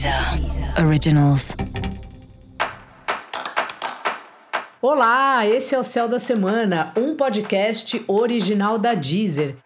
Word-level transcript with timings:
Deezer 0.00 0.82
Originals. 0.82 1.54
Olá, 4.80 5.46
esse 5.46 5.74
é 5.74 5.78
o 5.78 5.84
Céu 5.84 6.08
da 6.08 6.18
Semana, 6.18 6.90
um 6.96 7.14
podcast 7.14 8.02
original 8.08 8.78
da 8.78 8.94
Deezer. 8.94 9.56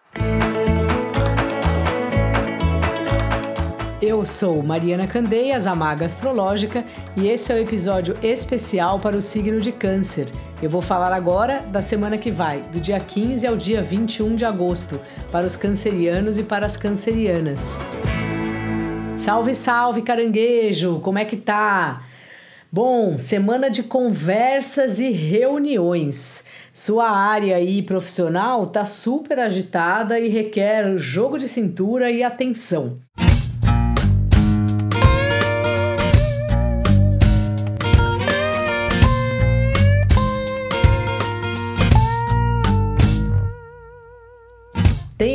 Eu 4.01 4.25
sou 4.25 4.61
Mariana 4.61 5.07
Candeias, 5.07 5.65
a 5.65 5.73
Maga 5.73 6.05
Astrológica, 6.05 6.83
e 7.15 7.29
esse 7.29 7.53
é 7.53 7.55
o 7.55 7.59
episódio 7.59 8.17
especial 8.21 8.99
para 8.99 9.15
o 9.15 9.21
signo 9.21 9.61
de 9.61 9.71
Câncer. 9.71 10.29
Eu 10.61 10.69
vou 10.69 10.81
falar 10.81 11.13
agora 11.13 11.61
da 11.67 11.81
semana 11.81 12.17
que 12.17 12.29
vai, 12.29 12.59
do 12.73 12.81
dia 12.81 12.99
15 12.99 13.47
ao 13.47 13.55
dia 13.55 13.81
21 13.81 14.35
de 14.35 14.43
agosto, 14.43 14.99
para 15.31 15.45
os 15.45 15.55
cancerianos 15.55 16.37
e 16.37 16.43
para 16.43 16.65
as 16.65 16.75
cancerianas. 16.75 17.79
Salve, 19.17 19.55
salve, 19.55 20.01
caranguejo! 20.01 20.99
Como 20.99 21.17
é 21.17 21.25
que 21.25 21.37
tá? 21.37 22.03
Bom, 22.71 23.17
semana 23.17 23.69
de 23.69 23.83
conversas 23.83 24.99
e 24.99 25.09
reuniões. 25.09 26.43
Sua 26.73 27.09
área 27.09 27.55
aí 27.55 27.81
profissional 27.81 28.67
tá 28.67 28.85
super 28.85 29.39
agitada 29.39 30.19
e 30.19 30.27
requer 30.27 30.97
jogo 30.97 31.37
de 31.37 31.47
cintura 31.47 32.11
e 32.11 32.21
atenção. 32.21 32.99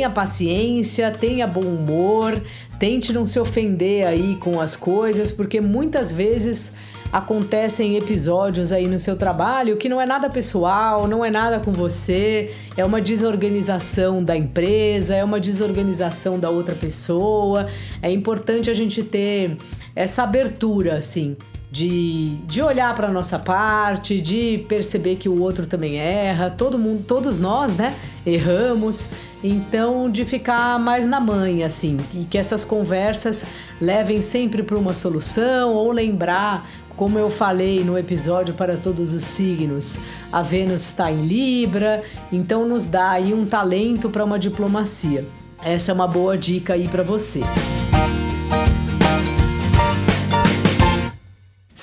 Tenha 0.01 0.09
paciência, 0.09 1.11
tenha 1.11 1.45
bom 1.45 1.61
humor, 1.61 2.41
tente 2.79 3.13
não 3.13 3.27
se 3.27 3.39
ofender 3.39 4.03
aí 4.03 4.35
com 4.37 4.59
as 4.59 4.75
coisas, 4.75 5.31
porque 5.31 5.61
muitas 5.61 6.11
vezes 6.11 6.73
acontecem 7.11 7.97
episódios 7.97 8.71
aí 8.71 8.87
no 8.87 8.97
seu 8.97 9.15
trabalho 9.15 9.77
que 9.77 9.87
não 9.87 10.01
é 10.01 10.05
nada 10.07 10.27
pessoal, 10.27 11.07
não 11.07 11.23
é 11.23 11.29
nada 11.29 11.59
com 11.59 11.71
você, 11.71 12.49
é 12.75 12.83
uma 12.83 12.99
desorganização 12.99 14.23
da 14.23 14.35
empresa, 14.35 15.13
é 15.13 15.23
uma 15.23 15.39
desorganização 15.39 16.39
da 16.39 16.49
outra 16.49 16.73
pessoa. 16.73 17.67
É 18.01 18.09
importante 18.11 18.71
a 18.71 18.73
gente 18.73 19.03
ter 19.03 19.55
essa 19.95 20.23
abertura 20.23 20.97
assim 20.97 21.37
de, 21.71 22.37
de 22.47 22.61
olhar 22.61 22.93
para 22.95 23.07
nossa 23.07 23.39
parte, 23.39 24.19
de 24.19 24.65
perceber 24.67 25.15
que 25.15 25.29
o 25.29 25.39
outro 25.41 25.65
também 25.65 25.97
erra, 25.97 26.49
todo 26.49 26.77
mundo, 26.77 27.05
todos 27.07 27.37
nós, 27.37 27.73
né, 27.75 27.95
erramos. 28.25 29.11
Então, 29.43 30.09
de 30.09 30.23
ficar 30.23 30.79
mais 30.79 31.05
na 31.05 31.19
mãe, 31.19 31.63
assim, 31.63 31.97
e 32.13 32.25
que 32.25 32.37
essas 32.37 32.63
conversas 32.63 33.45
levem 33.79 34.21
sempre 34.21 34.61
para 34.61 34.77
uma 34.77 34.93
solução 34.93 35.73
ou 35.73 35.91
lembrar, 35.91 36.69
como 36.95 37.17
eu 37.17 37.29
falei 37.29 37.83
no 37.83 37.97
episódio 37.97 38.53
para 38.53 38.77
todos 38.77 39.13
os 39.13 39.23
signos, 39.23 39.99
a 40.31 40.43
Vênus 40.43 40.81
está 40.81 41.11
em 41.11 41.25
Libra, 41.25 42.03
então 42.31 42.67
nos 42.67 42.85
dá 42.85 43.11
aí 43.11 43.33
um 43.33 43.45
talento 43.45 44.09
para 44.09 44.23
uma 44.23 44.37
diplomacia. 44.37 45.25
Essa 45.63 45.91
é 45.91 45.95
uma 45.95 46.07
boa 46.07 46.37
dica 46.37 46.73
aí 46.73 46.87
para 46.87 47.01
você. 47.01 47.41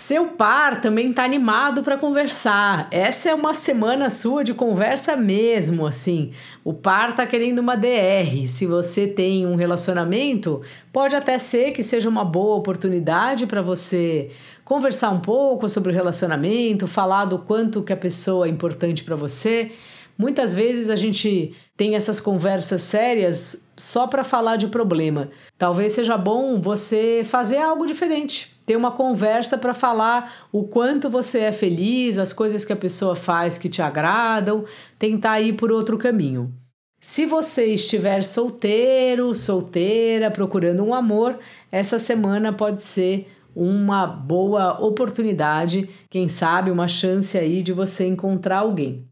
Seu 0.09 0.25
par 0.29 0.81
também 0.81 1.13
tá 1.13 1.23
animado 1.23 1.83
para 1.83 1.99
conversar. 1.99 2.89
Essa 2.91 3.29
é 3.29 3.35
uma 3.35 3.53
semana 3.53 4.09
sua 4.09 4.43
de 4.43 4.55
conversa 4.55 5.15
mesmo, 5.15 5.85
assim. 5.85 6.31
O 6.65 6.73
par 6.73 7.15
tá 7.15 7.27
querendo 7.27 7.59
uma 7.59 7.77
DR. 7.77 8.49
Se 8.49 8.65
você 8.65 9.07
tem 9.07 9.45
um 9.45 9.55
relacionamento, 9.55 10.63
pode 10.91 11.15
até 11.15 11.37
ser 11.37 11.73
que 11.73 11.83
seja 11.83 12.09
uma 12.09 12.25
boa 12.25 12.57
oportunidade 12.57 13.47
para 13.47 13.61
você 13.61 14.31
conversar 14.65 15.11
um 15.11 15.21
pouco 15.21 15.69
sobre 15.69 15.93
o 15.93 15.95
relacionamento, 15.95 16.87
falar 16.87 17.27
do 17.27 17.41
quanto 17.41 17.83
que 17.83 17.93
a 17.93 17.97
pessoa 17.97 18.47
é 18.47 18.51
importante 18.51 19.05
para 19.05 19.15
você. 19.15 19.73
Muitas 20.17 20.55
vezes 20.55 20.89
a 20.89 20.97
gente 20.97 21.55
tem 21.77 21.97
essas 21.97 22.19
conversas 22.19 22.81
sérias 22.81 23.71
só 23.77 24.07
para 24.07 24.25
falar 24.25 24.57
de 24.57 24.69
problema. 24.69 25.29
Talvez 25.59 25.93
seja 25.93 26.17
bom 26.17 26.63
você 26.63 27.21
fazer 27.29 27.59
algo 27.59 27.85
diferente 27.85 28.57
ter 28.69 28.77
uma 28.77 28.91
conversa 28.91 29.57
para 29.57 29.73
falar 29.73 30.47
o 30.53 30.63
quanto 30.63 31.09
você 31.09 31.39
é 31.39 31.53
feliz, 31.53 32.19
as 32.19 32.35
coisas 32.35 32.67
que 32.67 32.73
a 32.73 32.77
pessoa 32.77 33.17
faz 33.17 33.57
que 33.57 33.67
te 33.67 33.81
agradam, 33.81 34.67
tentar 34.99 35.41
ir 35.41 35.55
por 35.55 35.73
outro 35.73 35.97
caminho. 35.97 36.53
Se 37.01 37.25
você 37.25 37.73
estiver 37.73 38.23
solteiro, 38.23 39.35
solteira, 39.35 40.31
procurando 40.31 40.85
um 40.85 40.93
amor, 40.93 41.39
essa 41.73 41.99
semana 41.99 42.53
pode 42.53 42.83
ser 42.83 43.33
uma 43.57 44.07
boa 44.07 44.79
oportunidade, 44.85 45.89
quem 46.11 46.29
sabe 46.29 46.71
uma 46.71 46.87
chance 46.87 47.39
aí 47.39 47.63
de 47.63 47.73
você 47.73 48.07
encontrar 48.07 48.59
alguém. 48.59 49.07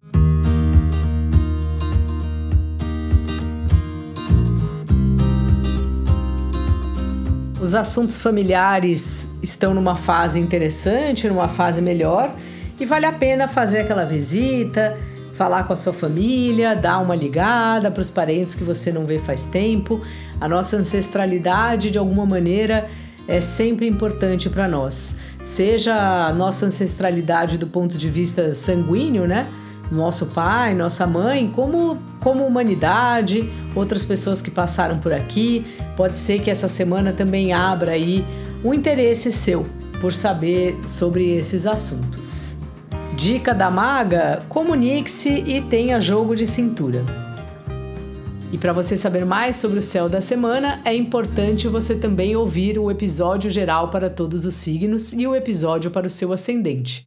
Os 7.66 7.74
assuntos 7.74 8.16
familiares 8.16 9.26
estão 9.42 9.74
numa 9.74 9.96
fase 9.96 10.38
interessante, 10.38 11.26
numa 11.26 11.48
fase 11.48 11.82
melhor, 11.82 12.32
e 12.78 12.86
vale 12.86 13.04
a 13.06 13.12
pena 13.12 13.48
fazer 13.48 13.80
aquela 13.80 14.04
visita, 14.04 14.96
falar 15.34 15.64
com 15.64 15.72
a 15.72 15.76
sua 15.76 15.92
família, 15.92 16.76
dar 16.76 16.98
uma 16.98 17.16
ligada 17.16 17.90
para 17.90 18.00
os 18.00 18.08
parentes 18.08 18.54
que 18.54 18.62
você 18.62 18.92
não 18.92 19.04
vê 19.04 19.18
faz 19.18 19.42
tempo. 19.46 20.00
A 20.40 20.46
nossa 20.46 20.76
ancestralidade, 20.76 21.90
de 21.90 21.98
alguma 21.98 22.24
maneira, 22.24 22.88
é 23.26 23.40
sempre 23.40 23.88
importante 23.88 24.48
para 24.48 24.68
nós. 24.68 25.16
Seja 25.42 26.28
a 26.28 26.32
nossa 26.32 26.66
ancestralidade 26.66 27.58
do 27.58 27.66
ponto 27.66 27.98
de 27.98 28.08
vista 28.08 28.54
sanguíneo, 28.54 29.26
né? 29.26 29.44
Nosso 29.90 30.26
pai, 30.26 30.74
nossa 30.74 31.06
mãe, 31.06 31.50
como, 31.54 31.98
como 32.20 32.46
humanidade, 32.46 33.50
outras 33.74 34.04
pessoas 34.04 34.42
que 34.42 34.50
passaram 34.50 34.98
por 34.98 35.12
aqui. 35.12 35.66
Pode 35.96 36.18
ser 36.18 36.40
que 36.40 36.50
essa 36.50 36.68
semana 36.68 37.12
também 37.12 37.52
abra 37.52 37.92
aí 37.92 38.24
um 38.64 38.74
interesse 38.74 39.30
seu 39.30 39.66
por 40.00 40.12
saber 40.12 40.78
sobre 40.82 41.32
esses 41.32 41.66
assuntos. 41.66 42.58
Dica 43.16 43.54
da 43.54 43.70
maga: 43.70 44.42
comunique-se 44.48 45.30
e 45.30 45.60
tenha 45.62 46.00
jogo 46.00 46.34
de 46.34 46.46
cintura. 46.46 47.02
E 48.52 48.58
para 48.58 48.72
você 48.72 48.96
saber 48.96 49.26
mais 49.26 49.56
sobre 49.56 49.78
o 49.78 49.82
céu 49.82 50.08
da 50.08 50.20
semana, 50.20 50.80
é 50.84 50.94
importante 50.94 51.66
você 51.66 51.96
também 51.96 52.36
ouvir 52.36 52.78
o 52.78 52.90
episódio 52.90 53.50
geral 53.50 53.90
para 53.90 54.08
todos 54.08 54.44
os 54.44 54.54
signos 54.54 55.12
e 55.12 55.26
o 55.26 55.34
episódio 55.34 55.90
para 55.90 56.06
o 56.06 56.10
seu 56.10 56.32
ascendente. 56.32 57.06